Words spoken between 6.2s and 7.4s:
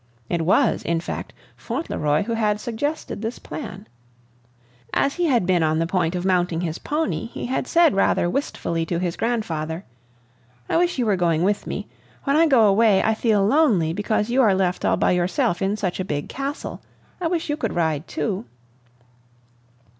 mounting his pony,